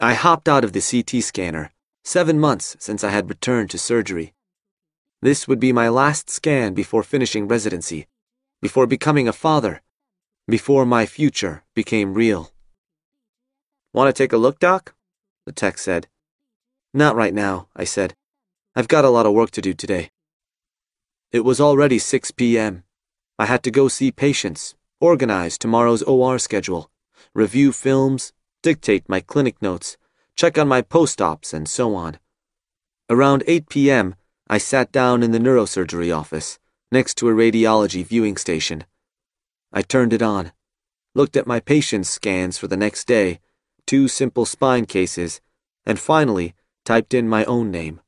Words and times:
I 0.00 0.14
hopped 0.14 0.48
out 0.48 0.62
of 0.62 0.72
the 0.72 0.80
CT 0.80 1.24
scanner, 1.24 1.72
seven 2.04 2.38
months 2.38 2.76
since 2.78 3.02
I 3.02 3.10
had 3.10 3.28
returned 3.28 3.70
to 3.70 3.78
surgery. 3.78 4.32
This 5.20 5.48
would 5.48 5.58
be 5.58 5.72
my 5.72 5.88
last 5.88 6.30
scan 6.30 6.72
before 6.72 7.02
finishing 7.02 7.48
residency, 7.48 8.06
before 8.62 8.86
becoming 8.86 9.26
a 9.26 9.32
father, 9.32 9.82
before 10.46 10.86
my 10.86 11.04
future 11.04 11.64
became 11.74 12.14
real. 12.14 12.52
Want 13.92 14.08
to 14.08 14.12
take 14.12 14.32
a 14.32 14.36
look, 14.36 14.60
Doc? 14.60 14.94
The 15.46 15.52
tech 15.52 15.78
said. 15.78 16.06
Not 16.94 17.16
right 17.16 17.34
now, 17.34 17.66
I 17.74 17.82
said. 17.82 18.14
I've 18.76 18.86
got 18.86 19.04
a 19.04 19.10
lot 19.10 19.26
of 19.26 19.32
work 19.32 19.50
to 19.52 19.60
do 19.60 19.74
today. 19.74 20.12
It 21.32 21.40
was 21.40 21.60
already 21.60 21.98
6 21.98 22.30
p.m. 22.30 22.84
I 23.36 23.46
had 23.46 23.64
to 23.64 23.72
go 23.72 23.88
see 23.88 24.12
patients, 24.12 24.76
organize 25.00 25.58
tomorrow's 25.58 26.04
OR 26.04 26.38
schedule, 26.38 26.88
review 27.34 27.72
films, 27.72 28.32
dictate 28.62 29.08
my 29.08 29.20
clinic 29.20 29.62
notes, 29.62 29.96
check 30.34 30.58
on 30.58 30.68
my 30.68 30.82
post-ops, 30.82 31.52
and 31.52 31.68
so 31.68 31.94
on. 31.94 32.18
Around 33.08 33.44
8 33.46 33.68
p.m., 33.68 34.14
I 34.48 34.58
sat 34.58 34.90
down 34.90 35.22
in 35.22 35.30
the 35.30 35.38
neurosurgery 35.38 36.16
office, 36.16 36.58
next 36.90 37.16
to 37.18 37.28
a 37.28 37.32
radiology 37.32 38.04
viewing 38.04 38.36
station. 38.36 38.84
I 39.72 39.82
turned 39.82 40.12
it 40.12 40.22
on, 40.22 40.52
looked 41.14 41.36
at 41.36 41.46
my 41.46 41.60
patient's 41.60 42.10
scans 42.10 42.58
for 42.58 42.66
the 42.66 42.76
next 42.76 43.06
day, 43.06 43.40
two 43.86 44.08
simple 44.08 44.44
spine 44.44 44.86
cases, 44.86 45.40
and 45.86 45.98
finally 45.98 46.54
typed 46.84 47.14
in 47.14 47.28
my 47.28 47.44
own 47.44 47.70
name. 47.70 48.00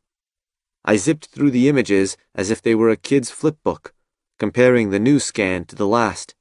I 0.85 0.97
zipped 0.97 1.27
through 1.27 1.51
the 1.51 1.69
images 1.69 2.17
as 2.35 2.51
if 2.51 2.63
they 2.63 2.75
were 2.75 2.91
a 2.91 2.97
kid's 2.97 3.31
flipbook, 3.31 3.93
comparing 4.39 4.91
the 4.91 4.99
new 4.99 5.19
scan 5.19 5.65
to 5.67 5.77
the 5.77 5.87
last. 5.87 6.35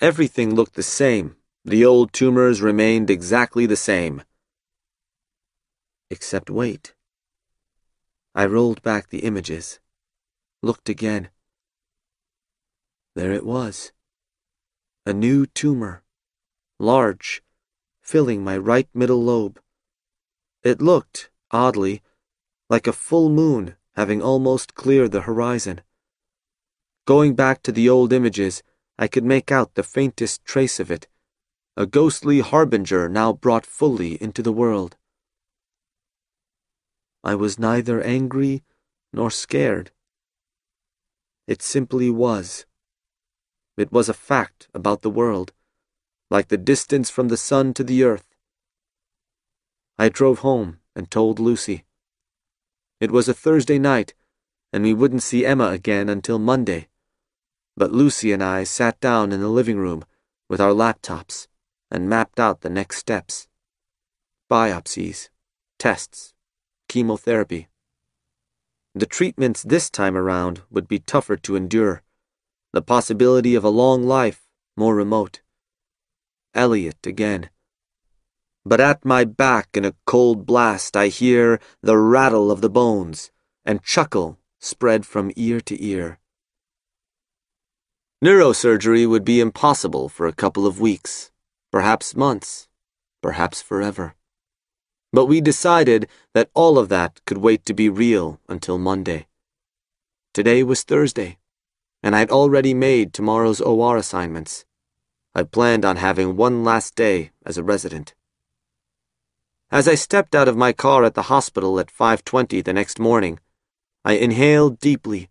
Everything 0.00 0.54
looked 0.54 0.74
the 0.74 0.82
same 0.82 1.36
the 1.66 1.82
old 1.82 2.12
tumors 2.12 2.60
remained 2.60 3.08
exactly 3.08 3.64
the 3.64 3.76
same. 3.76 4.22
Except 6.10 6.50
wait. 6.50 6.94
I 8.34 8.44
rolled 8.44 8.82
back 8.82 9.08
the 9.08 9.20
images, 9.20 9.80
looked 10.62 10.90
again. 10.90 11.30
There 13.14 13.32
it 13.32 13.46
was. 13.46 13.92
A 15.06 15.14
new 15.14 15.46
tumor, 15.46 16.02
large, 16.78 17.42
filling 18.02 18.44
my 18.44 18.58
right 18.58 18.88
middle 18.92 19.22
lobe. 19.22 19.58
It 20.62 20.82
looked, 20.82 21.30
oddly, 21.50 22.02
like 22.68 22.86
a 22.86 22.92
full 22.92 23.30
moon 23.30 23.76
having 23.92 24.20
almost 24.20 24.74
cleared 24.74 25.12
the 25.12 25.22
horizon. 25.22 25.80
Going 27.06 27.34
back 27.34 27.62
to 27.62 27.72
the 27.72 27.88
old 27.88 28.12
images, 28.12 28.62
I 28.98 29.08
could 29.08 29.24
make 29.24 29.50
out 29.50 29.74
the 29.74 29.82
faintest 29.82 30.44
trace 30.44 30.78
of 30.78 30.90
it 30.90 31.06
a 31.76 31.86
ghostly 31.86 32.38
harbinger 32.38 33.08
now 33.08 33.32
brought 33.32 33.66
fully 33.66 34.14
into 34.22 34.42
the 34.42 34.52
world. 34.52 34.96
I 37.24 37.34
was 37.34 37.58
neither 37.58 38.00
angry 38.00 38.62
nor 39.12 39.28
scared. 39.30 39.90
It 41.48 41.62
simply 41.62 42.10
was. 42.10 42.64
It 43.76 43.90
was 43.90 44.08
a 44.08 44.14
fact 44.14 44.68
about 44.72 45.02
the 45.02 45.10
world, 45.10 45.52
like 46.30 46.46
the 46.46 46.56
distance 46.56 47.10
from 47.10 47.26
the 47.26 47.36
sun 47.36 47.74
to 47.74 47.82
the 47.82 48.04
earth. 48.04 48.36
I 49.98 50.08
drove 50.08 50.40
home 50.40 50.78
and 50.94 51.10
told 51.10 51.40
Lucy. 51.40 51.84
It 53.00 53.10
was 53.10 53.28
a 53.28 53.34
Thursday 53.34 53.80
night, 53.80 54.14
and 54.72 54.84
we 54.84 54.94
wouldn't 54.94 55.24
see 55.24 55.44
Emma 55.44 55.70
again 55.70 56.08
until 56.08 56.38
Monday. 56.38 56.86
But 57.76 57.90
Lucy 57.90 58.30
and 58.30 58.44
I 58.44 58.62
sat 58.62 59.00
down 59.00 59.32
in 59.32 59.40
the 59.40 59.48
living 59.48 59.78
room 59.78 60.04
with 60.48 60.60
our 60.60 60.72
laptops 60.72 61.48
and 61.94 62.08
mapped 62.08 62.40
out 62.40 62.62
the 62.62 62.68
next 62.68 62.96
steps 62.96 63.46
biopsies, 64.50 65.28
tests, 65.78 66.34
chemotherapy. 66.88 67.68
The 68.96 69.06
treatments 69.06 69.62
this 69.62 69.90
time 69.90 70.16
around 70.16 70.62
would 70.70 70.88
be 70.88 70.98
tougher 70.98 71.36
to 71.36 71.54
endure, 71.54 72.02
the 72.72 72.82
possibility 72.82 73.54
of 73.54 73.62
a 73.62 73.68
long 73.68 74.02
life 74.02 74.42
more 74.76 74.96
remote. 74.96 75.40
Eliot 76.52 77.06
again. 77.06 77.48
But 78.66 78.80
at 78.80 79.04
my 79.04 79.24
back 79.24 79.68
in 79.74 79.84
a 79.84 79.94
cold 80.04 80.46
blast 80.46 80.96
I 80.96 81.06
hear 81.06 81.60
the 81.80 81.96
rattle 81.96 82.50
of 82.50 82.60
the 82.60 82.70
bones, 82.70 83.30
and 83.64 83.84
chuckle 83.84 84.40
spread 84.58 85.06
from 85.06 85.30
ear 85.36 85.60
to 85.60 85.80
ear. 85.80 86.18
Neurosurgery 88.20 89.08
would 89.08 89.24
be 89.24 89.38
impossible 89.38 90.08
for 90.08 90.26
a 90.26 90.32
couple 90.32 90.66
of 90.66 90.80
weeks 90.80 91.30
perhaps 91.74 92.14
months, 92.14 92.68
perhaps 93.20 93.60
forever. 93.60 94.14
But 95.12 95.26
we 95.26 95.40
decided 95.40 96.08
that 96.32 96.48
all 96.54 96.78
of 96.78 96.88
that 96.88 97.20
could 97.26 97.38
wait 97.38 97.66
to 97.66 97.74
be 97.74 97.88
real 97.88 98.38
until 98.48 98.78
Monday. 98.78 99.26
Today 100.32 100.62
was 100.62 100.84
Thursday, 100.84 101.38
and 102.00 102.14
I'd 102.14 102.30
already 102.30 102.74
made 102.74 103.12
tomorrow's 103.12 103.60
OR 103.60 103.96
assignments. 103.96 104.64
I 105.34 105.42
planned 105.42 105.84
on 105.84 105.96
having 105.96 106.36
one 106.36 106.62
last 106.62 106.94
day 106.94 107.32
as 107.44 107.58
a 107.58 107.64
resident. 107.64 108.14
As 109.68 109.88
I 109.88 109.96
stepped 109.96 110.36
out 110.36 110.46
of 110.46 110.56
my 110.56 110.72
car 110.72 111.02
at 111.02 111.14
the 111.14 111.22
hospital 111.22 111.80
at 111.80 111.90
5:20 111.90 112.62
the 112.62 112.72
next 112.72 113.00
morning, 113.00 113.40
I 114.04 114.12
inhaled 114.12 114.78
deeply, 114.78 115.28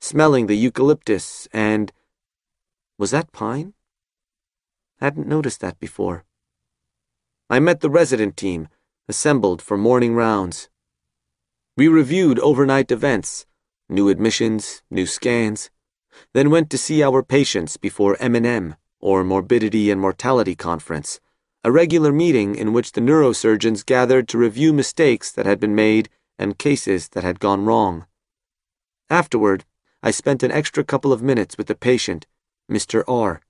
smelling 0.00 0.48
the 0.48 0.56
eucalyptus 0.56 1.46
and 1.52 1.92
was 2.98 3.12
that 3.12 3.30
pine? 3.30 3.74
Hadn't 5.04 5.28
noticed 5.28 5.60
that 5.60 5.78
before. 5.78 6.24
I 7.50 7.60
met 7.60 7.82
the 7.82 7.90
resident 7.90 8.38
team, 8.38 8.68
assembled 9.06 9.60
for 9.60 9.76
morning 9.76 10.14
rounds. 10.14 10.70
We 11.76 11.88
reviewed 11.88 12.38
overnight 12.38 12.90
events, 12.90 13.44
new 13.86 14.08
admissions, 14.08 14.82
new 14.90 15.04
scans, 15.04 15.68
then 16.32 16.48
went 16.48 16.70
to 16.70 16.78
see 16.78 17.02
our 17.02 17.22
patients 17.22 17.76
before 17.76 18.16
M&M, 18.18 18.76
or 18.98 19.22
Morbidity 19.24 19.90
and 19.90 20.00
Mortality 20.00 20.54
Conference, 20.54 21.20
a 21.62 21.70
regular 21.70 22.10
meeting 22.10 22.54
in 22.54 22.72
which 22.72 22.92
the 22.92 23.02
neurosurgeons 23.02 23.84
gathered 23.84 24.26
to 24.28 24.38
review 24.38 24.72
mistakes 24.72 25.30
that 25.30 25.44
had 25.44 25.60
been 25.60 25.74
made 25.74 26.08
and 26.38 26.56
cases 26.56 27.10
that 27.10 27.24
had 27.24 27.40
gone 27.40 27.66
wrong. 27.66 28.06
Afterward, 29.10 29.66
I 30.02 30.12
spent 30.12 30.42
an 30.42 30.50
extra 30.50 30.82
couple 30.82 31.12
of 31.12 31.20
minutes 31.20 31.58
with 31.58 31.66
the 31.66 31.74
patient, 31.74 32.26
Mr. 32.70 33.04
R. 33.06 33.42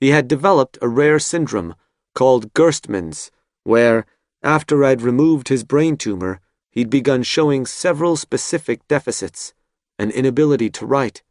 He 0.00 0.08
had 0.08 0.28
developed 0.28 0.78
a 0.82 0.88
rare 0.88 1.18
syndrome 1.18 1.74
called 2.14 2.52
Gerstmann's, 2.54 3.30
where, 3.64 4.06
after 4.42 4.84
I'd 4.84 5.02
removed 5.02 5.48
his 5.48 5.64
brain 5.64 5.96
tumor, 5.96 6.40
he'd 6.70 6.90
begun 6.90 7.22
showing 7.22 7.66
several 7.66 8.16
specific 8.16 8.86
deficits 8.88 9.54
an 9.98 10.10
inability 10.10 10.68
to 10.68 10.84
write, 10.84 11.22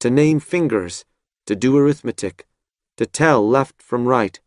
to 0.00 0.08
name 0.08 0.40
fingers, 0.40 1.04
to 1.46 1.54
do 1.54 1.76
arithmetic, 1.76 2.46
to 2.96 3.04
tell 3.04 3.46
left 3.46 3.82
from 3.82 4.06
right. 4.06 4.40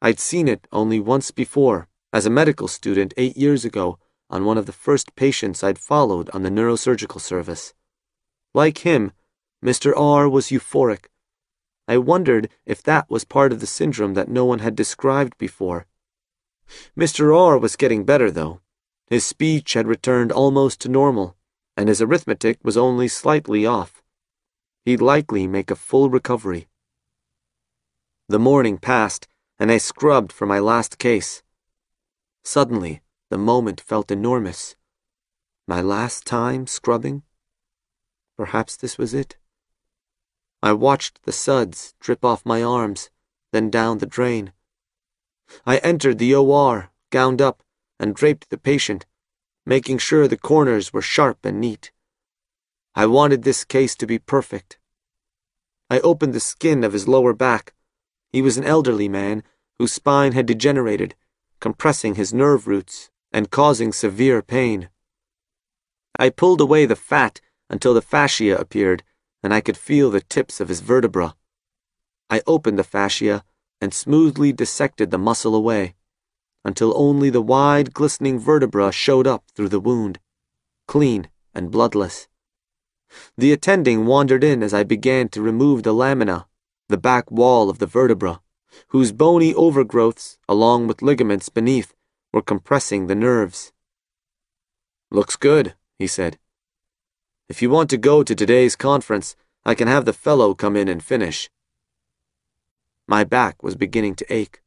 I'd 0.00 0.20
seen 0.20 0.46
it 0.46 0.68
only 0.70 1.00
once 1.00 1.32
before, 1.32 1.88
as 2.12 2.26
a 2.26 2.30
medical 2.30 2.68
student 2.68 3.12
eight 3.16 3.36
years 3.36 3.64
ago, 3.64 3.98
on 4.30 4.44
one 4.44 4.58
of 4.58 4.66
the 4.66 4.72
first 4.72 5.16
patients 5.16 5.64
I'd 5.64 5.78
followed 5.78 6.30
on 6.30 6.42
the 6.42 6.50
neurosurgical 6.50 7.20
service. 7.20 7.74
Like 8.54 8.78
him, 8.78 9.12
Mr. 9.64 9.92
R 9.96 10.28
was 10.28 10.50
euphoric 10.50 11.06
I 11.88 11.98
wondered 11.98 12.48
if 12.64 12.82
that 12.82 13.08
was 13.08 13.24
part 13.24 13.52
of 13.52 13.60
the 13.60 13.66
syndrome 13.66 14.14
that 14.14 14.28
no 14.28 14.44
one 14.44 14.58
had 14.58 14.74
described 14.74 15.38
before. 15.38 15.86
Mr. 16.96 17.36
R 17.36 17.58
was 17.58 17.76
getting 17.76 18.04
better, 18.04 18.30
though. 18.30 18.60
His 19.06 19.24
speech 19.24 19.74
had 19.74 19.86
returned 19.86 20.32
almost 20.32 20.80
to 20.80 20.88
normal, 20.88 21.36
and 21.76 21.88
his 21.88 22.02
arithmetic 22.02 22.58
was 22.62 22.76
only 22.76 23.06
slightly 23.06 23.64
off. 23.64 24.02
He'd 24.84 25.00
likely 25.00 25.46
make 25.46 25.70
a 25.70 25.76
full 25.76 26.10
recovery. 26.10 26.68
The 28.28 28.40
morning 28.40 28.78
passed, 28.78 29.28
and 29.58 29.70
I 29.70 29.78
scrubbed 29.78 30.32
for 30.32 30.46
my 30.46 30.58
last 30.58 30.98
case. 30.98 31.42
Suddenly, 32.42 33.02
the 33.30 33.38
moment 33.38 33.80
felt 33.80 34.10
enormous. 34.10 34.74
My 35.68 35.80
last 35.80 36.26
time 36.26 36.66
scrubbing? 36.66 37.22
Perhaps 38.36 38.76
this 38.76 38.98
was 38.98 39.14
it. 39.14 39.36
I 40.66 40.72
watched 40.72 41.22
the 41.22 41.30
suds 41.30 41.94
drip 42.00 42.24
off 42.24 42.44
my 42.44 42.60
arms, 42.60 43.08
then 43.52 43.70
down 43.70 43.98
the 43.98 44.04
drain. 44.04 44.52
I 45.64 45.76
entered 45.76 46.18
the 46.18 46.34
OR, 46.34 46.90
gowned 47.10 47.40
up, 47.40 47.62
and 48.00 48.16
draped 48.16 48.50
the 48.50 48.58
patient, 48.58 49.06
making 49.64 49.98
sure 49.98 50.26
the 50.26 50.36
corners 50.36 50.92
were 50.92 51.02
sharp 51.02 51.44
and 51.44 51.60
neat. 51.60 51.92
I 52.96 53.06
wanted 53.06 53.44
this 53.44 53.62
case 53.62 53.94
to 53.94 54.08
be 54.08 54.18
perfect. 54.18 54.80
I 55.88 56.00
opened 56.00 56.34
the 56.34 56.40
skin 56.40 56.82
of 56.82 56.94
his 56.94 57.06
lower 57.06 57.32
back. 57.32 57.72
He 58.32 58.42
was 58.42 58.58
an 58.58 58.64
elderly 58.64 59.08
man 59.08 59.44
whose 59.78 59.92
spine 59.92 60.32
had 60.32 60.46
degenerated, 60.46 61.14
compressing 61.60 62.16
his 62.16 62.34
nerve 62.34 62.66
roots 62.66 63.08
and 63.32 63.52
causing 63.52 63.92
severe 63.92 64.42
pain. 64.42 64.88
I 66.18 66.28
pulled 66.30 66.60
away 66.60 66.86
the 66.86 66.96
fat 66.96 67.40
until 67.70 67.94
the 67.94 68.02
fascia 68.02 68.58
appeared 68.58 69.04
and 69.46 69.54
I 69.54 69.60
could 69.60 69.76
feel 69.76 70.10
the 70.10 70.20
tips 70.20 70.58
of 70.58 70.66
his 70.68 70.80
vertebra. 70.80 71.36
I 72.28 72.42
opened 72.48 72.80
the 72.80 72.82
fascia 72.82 73.44
and 73.80 73.94
smoothly 73.94 74.52
dissected 74.52 75.12
the 75.12 75.18
muscle 75.18 75.54
away. 75.54 75.94
until 76.66 76.92
only 76.96 77.30
the 77.30 77.40
wide, 77.40 77.94
glistening 77.94 78.40
vertebra 78.40 78.90
showed 78.90 79.24
up 79.24 79.44
through 79.54 79.68
the 79.68 79.78
wound, 79.78 80.18
clean 80.88 81.28
and 81.54 81.70
bloodless. 81.70 82.26
The 83.38 83.52
attending 83.52 84.04
wandered 84.04 84.42
in 84.42 84.64
as 84.64 84.74
I 84.74 84.82
began 84.82 85.28
to 85.28 85.40
remove 85.40 85.84
the 85.84 85.92
lamina, 85.92 86.48
the 86.88 86.98
back 86.98 87.30
wall 87.30 87.70
of 87.70 87.78
the 87.78 87.86
vertebra, 87.86 88.40
whose 88.88 89.12
bony 89.12 89.54
overgrowths, 89.54 90.38
along 90.48 90.88
with 90.88 91.02
ligaments 91.02 91.48
beneath, 91.48 91.94
were 92.32 92.42
compressing 92.42 93.06
the 93.06 93.14
nerves. 93.14 93.72
Looks 95.12 95.36
good, 95.36 95.76
he 96.00 96.08
said. 96.08 96.36
If 97.48 97.62
you 97.62 97.70
want 97.70 97.90
to 97.90 97.96
go 97.96 98.24
to 98.24 98.34
today's 98.34 98.74
conference, 98.74 99.36
I 99.64 99.76
can 99.76 99.86
have 99.86 100.04
the 100.04 100.12
fellow 100.12 100.52
come 100.52 100.74
in 100.74 100.88
and 100.88 101.02
finish. 101.02 101.48
My 103.06 103.22
back 103.22 103.62
was 103.62 103.76
beginning 103.76 104.16
to 104.16 104.32
ache. 104.32 104.62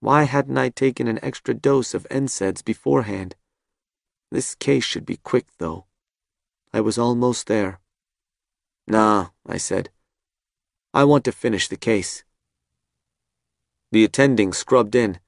Why 0.00 0.22
hadn't 0.22 0.56
I 0.56 0.70
taken 0.70 1.08
an 1.08 1.18
extra 1.22 1.52
dose 1.52 1.92
of 1.92 2.06
NSAIDs 2.10 2.64
beforehand? 2.64 3.36
This 4.30 4.54
case 4.54 4.84
should 4.84 5.04
be 5.04 5.18
quick, 5.18 5.46
though. 5.58 5.84
I 6.72 6.80
was 6.80 6.96
almost 6.96 7.48
there. 7.48 7.80
Nah, 8.86 9.28
I 9.46 9.58
said. 9.58 9.90
I 10.94 11.04
want 11.04 11.24
to 11.24 11.32
finish 11.32 11.68
the 11.68 11.76
case. 11.76 12.24
The 13.92 14.04
attending 14.04 14.54
scrubbed 14.54 14.94
in, 14.94 15.20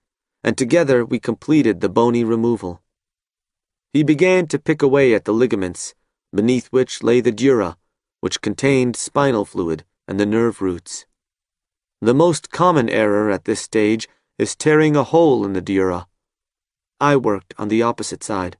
and 0.43 0.57
together 0.57 1.05
we 1.05 1.19
completed 1.19 1.81
the 1.81 1.91
bony 1.91 2.25
removal. 2.25 2.81
He 3.93 4.03
began 4.03 4.47
to 4.49 4.59
pick 4.59 4.81
away 4.81 5.13
at 5.13 5.25
the 5.27 5.33
ligaments, 5.33 5.95
beneath 6.33 6.69
which 6.69 7.03
lay 7.03 7.21
the 7.21 7.33
dura, 7.33 7.77
which 8.21 8.41
contained 8.41 8.97
spinal 8.97 9.45
fluid 9.45 9.85
and 10.07 10.19
the 10.19 10.27
nerve 10.27 10.61
roots. 10.61 11.07
The 12.01 12.15
most 12.15 12.51
common 12.51 12.89
error 12.89 13.31
at 13.31 13.45
this 13.45 13.61
stage 13.61 14.09
is 14.39 14.55
tearing 14.55 14.97
a 14.97 15.03
hole 15.03 15.45
in 15.45 15.53
the 15.53 15.61
dura. 15.61 16.07
I 17.01 17.17
worked 17.17 17.55
on 17.59 17.69
the 17.69 17.83
opposite 17.83 18.23
side. 18.23 18.57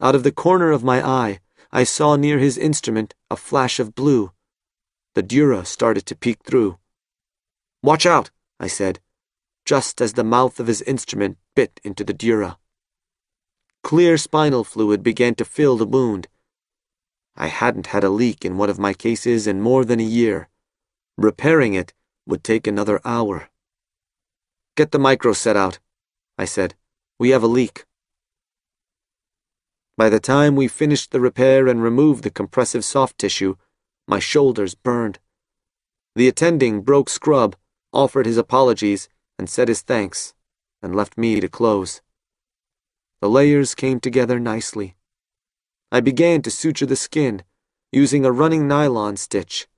Out 0.00 0.14
of 0.14 0.22
the 0.22 0.32
corner 0.32 0.70
of 0.70 0.84
my 0.84 1.06
eye, 1.06 1.40
I 1.72 1.84
saw 1.84 2.16
near 2.16 2.38
his 2.38 2.58
instrument 2.58 3.14
a 3.30 3.36
flash 3.36 3.80
of 3.80 3.94
blue. 3.94 4.32
The 5.14 5.22
dura 5.22 5.64
started 5.64 6.04
to 6.06 6.16
peek 6.16 6.42
through. 6.44 6.78
Watch 7.82 8.04
out, 8.04 8.30
I 8.60 8.66
said, 8.66 9.00
just 9.64 10.00
as 10.00 10.12
the 10.12 10.24
mouth 10.24 10.60
of 10.60 10.66
his 10.66 10.82
instrument 10.82 11.38
bit 11.54 11.80
into 11.82 12.04
the 12.04 12.12
dura. 12.12 12.58
Clear 13.82 14.18
spinal 14.18 14.64
fluid 14.64 15.02
began 15.02 15.34
to 15.36 15.44
fill 15.44 15.76
the 15.76 15.86
wound. 15.86 16.28
I 17.36 17.48
hadn't 17.48 17.88
had 17.88 18.02
a 18.02 18.08
leak 18.08 18.44
in 18.44 18.56
one 18.56 18.70
of 18.70 18.78
my 18.78 18.94
cases 18.94 19.46
in 19.46 19.60
more 19.60 19.84
than 19.84 20.00
a 20.00 20.04
year. 20.04 20.48
Repairing 21.18 21.74
it 21.74 21.92
would 22.26 22.42
take 22.42 22.66
another 22.66 23.00
hour. 23.04 23.50
Get 24.76 24.90
the 24.90 24.98
micro 24.98 25.32
set 25.32 25.56
out, 25.56 25.78
I 26.38 26.46
said. 26.46 26.74
We 27.18 27.30
have 27.30 27.42
a 27.42 27.46
leak. 27.46 27.84
By 29.96 30.08
the 30.08 30.20
time 30.20 30.56
we 30.56 30.68
finished 30.68 31.10
the 31.10 31.20
repair 31.20 31.66
and 31.66 31.82
removed 31.82 32.24
the 32.24 32.30
compressive 32.30 32.84
soft 32.84 33.18
tissue, 33.18 33.56
my 34.06 34.18
shoulders 34.18 34.74
burned. 34.74 35.18
The 36.14 36.28
attending 36.28 36.82
broke 36.82 37.08
scrub, 37.08 37.56
offered 37.92 38.26
his 38.26 38.36
apologies, 38.36 39.08
and 39.38 39.48
said 39.48 39.68
his 39.68 39.82
thanks, 39.82 40.34
and 40.82 40.94
left 40.94 41.16
me 41.16 41.40
to 41.40 41.48
close. 41.48 42.00
The 43.20 43.30
layers 43.30 43.74
came 43.74 44.00
together 44.00 44.38
nicely. 44.38 44.96
I 45.92 46.00
began 46.00 46.42
to 46.42 46.50
suture 46.50 46.86
the 46.86 46.96
skin, 46.96 47.44
using 47.92 48.24
a 48.24 48.32
running 48.32 48.66
nylon 48.66 49.16
stitch. 49.16 49.68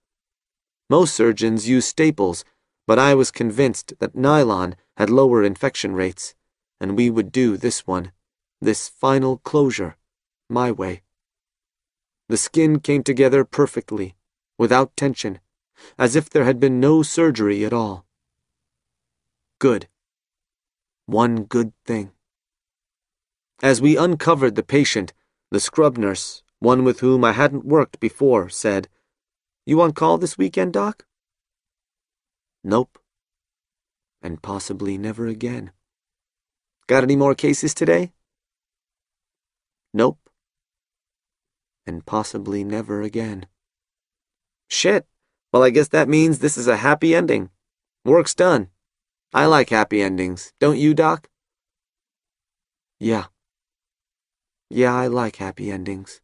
Most 0.88 1.14
surgeons 1.14 1.68
use 1.68 1.86
staples, 1.86 2.44
but 2.86 2.98
I 2.98 3.14
was 3.14 3.30
convinced 3.30 3.92
that 3.98 4.16
nylon 4.16 4.76
had 4.96 5.10
lower 5.10 5.42
infection 5.44 5.92
rates, 5.92 6.34
and 6.80 6.96
we 6.96 7.10
would 7.10 7.30
do 7.30 7.58
this 7.58 7.86
one, 7.86 8.12
this 8.60 8.88
final 8.88 9.38
closure, 9.38 9.96
my 10.48 10.72
way. 10.72 11.02
The 12.28 12.38
skin 12.38 12.80
came 12.80 13.02
together 13.02 13.44
perfectly, 13.44 14.16
without 14.56 14.96
tension, 14.96 15.40
as 15.98 16.16
if 16.16 16.30
there 16.30 16.44
had 16.44 16.58
been 16.58 16.80
no 16.80 17.02
surgery 17.02 17.64
at 17.64 17.72
all. 17.72 18.06
Good. 19.58 19.88
One 21.06 21.44
good 21.44 21.72
thing. 21.84 22.12
As 23.62 23.82
we 23.82 23.96
uncovered 23.96 24.54
the 24.54 24.62
patient, 24.62 25.12
the 25.50 25.60
scrub 25.60 25.96
nurse, 25.96 26.42
one 26.58 26.84
with 26.84 27.00
whom 27.00 27.24
I 27.24 27.32
hadn't 27.32 27.64
worked 27.64 28.00
before, 28.00 28.48
said, 28.48 28.88
You 29.64 29.80
on 29.80 29.92
call 29.92 30.18
this 30.18 30.36
weekend, 30.36 30.72
Doc? 30.72 31.06
Nope. 32.62 32.98
And 34.20 34.42
possibly 34.42 34.98
never 34.98 35.26
again. 35.26 35.72
Got 36.86 37.04
any 37.04 37.16
more 37.16 37.34
cases 37.34 37.74
today? 37.74 38.12
Nope. 39.94 40.18
And 41.86 42.04
possibly 42.04 42.64
never 42.64 43.00
again. 43.02 43.46
Shit. 44.68 45.06
Well, 45.52 45.62
I 45.62 45.70
guess 45.70 45.88
that 45.88 46.08
means 46.08 46.38
this 46.38 46.58
is 46.58 46.68
a 46.68 46.76
happy 46.76 47.14
ending. 47.14 47.50
Work's 48.04 48.34
done. 48.34 48.68
I 49.32 49.46
like 49.46 49.70
happy 49.70 50.02
endings, 50.02 50.52
don't 50.58 50.78
you, 50.78 50.94
Doc? 50.94 51.28
Yeah. 53.00 53.26
Yeah, 54.70 54.94
I 54.94 55.06
like 55.06 55.36
happy 55.36 55.70
endings. 55.70 56.20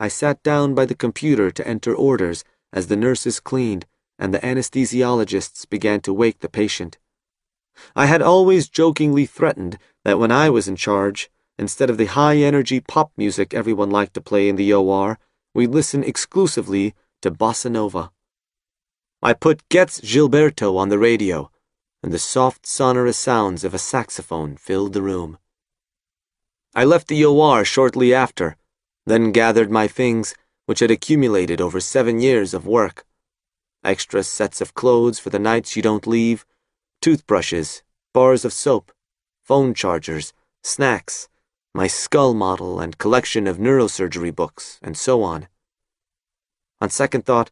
I 0.00 0.08
sat 0.08 0.42
down 0.42 0.74
by 0.74 0.86
the 0.86 0.94
computer 0.94 1.50
to 1.50 1.66
enter 1.66 1.94
orders 1.94 2.42
as 2.72 2.86
the 2.86 2.96
nurses 2.96 3.38
cleaned 3.38 3.86
and 4.18 4.34
the 4.34 4.38
anesthesiologists 4.40 5.68
began 5.68 6.00
to 6.02 6.12
wake 6.12 6.40
the 6.40 6.48
patient. 6.48 6.98
I 7.96 8.06
had 8.06 8.20
always 8.20 8.68
jokingly 8.68 9.24
threatened 9.24 9.78
that 10.04 10.18
when 10.18 10.30
I 10.30 10.50
was 10.50 10.68
in 10.68 10.76
charge, 10.76 11.30
instead 11.58 11.90
of 11.90 11.96
the 11.96 12.06
high 12.06 12.36
energy 12.36 12.80
pop 12.80 13.12
music 13.16 13.54
everyone 13.54 13.90
liked 13.90 14.14
to 14.14 14.20
play 14.20 14.48
in 14.48 14.56
the 14.56 14.72
OR, 14.72 15.18
we'd 15.54 15.70
listen 15.70 16.04
exclusively 16.04 16.94
to 17.22 17.30
bossa 17.30 17.70
nova. 17.70 18.10
I 19.22 19.32
put 19.32 19.68
Getz 19.68 20.00
Gilberto 20.00 20.76
on 20.76 20.88
the 20.88 20.98
radio, 20.98 21.50
and 22.02 22.12
the 22.12 22.18
soft, 22.18 22.66
sonorous 22.66 23.16
sounds 23.16 23.64
of 23.64 23.74
a 23.74 23.78
saxophone 23.78 24.56
filled 24.56 24.92
the 24.92 25.02
room. 25.02 25.38
I 26.74 26.84
left 26.84 27.08
the 27.08 27.24
OR 27.24 27.64
shortly 27.64 28.14
after, 28.14 28.56
then 29.04 29.32
gathered 29.32 29.70
my 29.70 29.88
things, 29.88 30.34
which 30.66 30.78
had 30.78 30.90
accumulated 30.90 31.60
over 31.60 31.80
seven 31.80 32.20
years 32.20 32.54
of 32.54 32.66
work. 32.66 33.04
Extra 33.82 34.22
sets 34.22 34.60
of 34.60 34.74
clothes 34.74 35.18
for 35.18 35.30
the 35.30 35.38
nights 35.38 35.74
you 35.74 35.82
don't 35.82 36.06
leave, 36.06 36.46
toothbrushes, 37.00 37.82
bars 38.12 38.44
of 38.44 38.52
soap, 38.52 38.92
phone 39.42 39.74
chargers, 39.74 40.32
snacks, 40.62 41.28
my 41.74 41.86
skull 41.86 42.34
model 42.34 42.78
and 42.78 42.98
collection 42.98 43.46
of 43.46 43.58
neurosurgery 43.58 44.34
books, 44.34 44.78
and 44.82 44.96
so 44.96 45.22
on. 45.22 45.48
On 46.80 46.88
second 46.88 47.24
thought, 47.24 47.50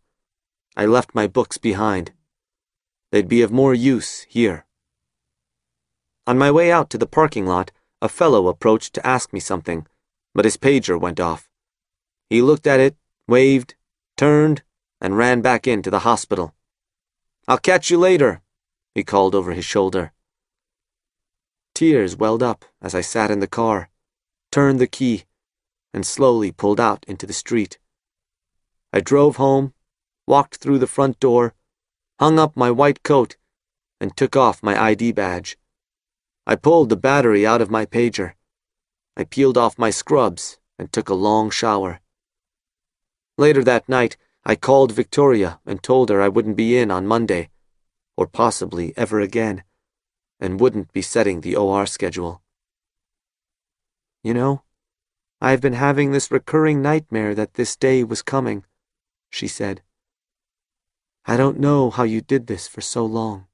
I 0.76 0.87
left 0.87 1.14
my 1.14 1.26
books 1.26 1.59
behind. 1.59 2.12
They'd 3.11 3.28
be 3.28 3.43
of 3.43 3.50
more 3.50 3.75
use 3.75 4.26
here. 4.28 4.66
On 6.26 6.38
my 6.38 6.50
way 6.50 6.71
out 6.71 6.88
to 6.90 6.99
the 6.99 7.07
parking 7.07 7.47
lot, 7.47 7.73
a 8.00 8.09
fellow 8.09 8.49
approached 8.49 8.95
to 8.95 9.07
ask 9.07 9.33
me 9.33 9.40
something, 9.40 9.87
but 10.35 10.45
his 10.45 10.57
pager 10.57 11.00
went 11.00 11.19
off. 11.19 11.49
He 12.31 12.43
looked 12.43 12.67
at 12.67 12.81
it, 12.81 12.97
waved, 13.26 13.75
turned, 14.17 14.62
and 15.00 15.17
ran 15.17 15.40
back 15.40 15.67
into 15.67 15.90
the 15.90 16.00
hospital. 16.00 16.55
I'll 17.47 17.59
catch 17.59 17.90
you 17.90 17.99
later, 17.99 18.43
he 18.95 19.02
called 19.05 19.35
over 19.35 19.52
his 19.52 19.64
shoulder. 19.64 20.12
Tears 21.75 22.17
welled 22.17 22.43
up 22.43 22.64
as 22.83 22.95
I 22.95 23.00
sat 23.00 23.31
in 23.31 23.40
the 23.40 23.47
car, 23.47 23.90
turned 24.50 24.81
the 24.81 24.87
key, 24.87 25.25
and 25.95 26.05
slowly 26.05 26.52
pulled 26.52 26.81
out 26.81 27.05
into 27.09 27.26
the 27.26 27.33
street. 27.33 27.78
I 28.93 29.00
drove 29.00 29.37
home, 29.37 29.75
walked 30.26 30.57
through 30.57 30.78
the 30.78 30.87
front 30.87 31.21
door, 31.21 31.55
hung 32.19 32.38
up 32.38 32.57
my 32.57 32.71
white 32.71 33.02
coat, 33.02 33.37
and 34.00 34.17
took 34.17 34.37
off 34.37 34.62
my 34.62 34.81
ID 34.81 35.12
badge. 35.12 35.57
I 36.50 36.57
pulled 36.57 36.88
the 36.88 36.97
battery 36.97 37.47
out 37.47 37.61
of 37.61 37.71
my 37.71 37.85
pager. 37.85 38.33
I 39.19 39.25
peeled 39.25 39.59
off 39.59 39.78
my 39.78 39.90
scrubs 39.90 40.57
and 40.78 40.90
took 40.90 41.11
a 41.11 41.14
long 41.14 41.50
shower. 41.50 42.00
Later 43.37 43.62
that 43.64 43.87
night, 43.87 44.17
I 44.47 44.57
called 44.57 44.93
Victoria 44.93 45.61
and 45.67 45.83
told 45.83 46.09
her 46.09 46.23
I 46.23 46.28
wouldn't 46.28 46.57
be 46.57 46.78
in 46.78 46.90
on 46.90 47.07
Monday, 47.07 47.50
or 48.17 48.26
possibly 48.26 48.95
ever 48.97 49.21
again, 49.21 49.62
and 50.40 50.59
wouldn't 50.59 50.90
be 50.90 51.02
setting 51.02 51.43
the 51.43 51.55
OR 51.55 51.85
schedule. 51.85 52.40
You 54.23 54.33
know, 54.33 54.62
I've 55.43 55.61
been 55.61 55.75
having 55.75 56.12
this 56.12 56.31
recurring 56.31 56.81
nightmare 56.81 57.35
that 57.35 57.55
this 57.55 57.76
day 57.76 58.02
was 58.05 58.23
coming, 58.23 58.64
she 59.28 59.49
said. 59.49 59.83
I 61.26 61.37
don't 61.37 61.61
know 61.61 61.90
how 61.90 62.05
you 62.05 62.23
did 62.23 62.47
this 62.47 62.67
for 62.67 62.81
so 62.81 63.05
long. 63.05 63.49